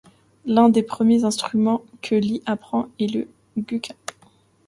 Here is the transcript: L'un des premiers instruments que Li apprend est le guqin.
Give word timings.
L'un 0.47 0.69
des 0.69 0.81
premiers 0.81 1.25
instruments 1.25 1.83
que 2.01 2.15
Li 2.15 2.41
apprend 2.47 2.87
est 2.99 3.05
le 3.13 3.27
guqin. 3.55 3.93